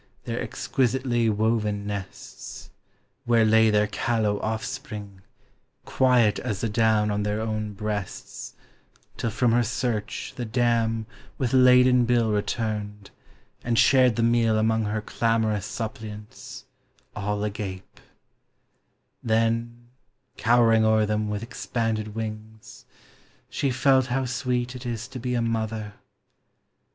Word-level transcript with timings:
289 0.25 0.35
Their 0.35 0.43
exquisitely 0.43 1.29
woven 1.29 1.85
nests; 1.85 2.71
where 3.25 3.45
lay 3.45 3.69
Their 3.69 3.85
callow 3.85 4.39
offspring, 4.39 5.21
quiet 5.85 6.39
as 6.39 6.61
the 6.61 6.69
down 6.69 7.11
On 7.11 7.21
their 7.21 7.39
own 7.39 7.73
breasts, 7.73 8.55
till 9.15 9.29
from 9.29 9.51
her 9.51 9.61
search 9.61 10.33
the 10.35 10.43
dam 10.43 11.05
With 11.37 11.53
laden 11.53 12.05
bill 12.05 12.31
returned, 12.31 13.11
and 13.63 13.77
shared 13.77 14.15
the 14.15 14.23
meal 14.23 14.57
Among 14.57 14.85
her 14.85 15.03
clamorous 15.03 15.67
suppliants, 15.67 16.65
all 17.15 17.43
agape; 17.43 17.99
Then, 19.21 19.89
cowering 20.35 20.83
o'er 20.83 21.05
them 21.05 21.29
with 21.29 21.43
expanded 21.43 22.15
wings. 22.15 22.85
She 23.51 23.69
felt 23.69 24.07
how 24.07 24.25
sweet 24.25 24.75
it 24.75 24.83
is 24.83 25.07
to 25.09 25.19
be 25.19 25.35
a 25.35 25.43
mother. 25.43 25.93